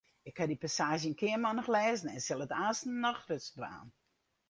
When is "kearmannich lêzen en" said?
1.21-2.21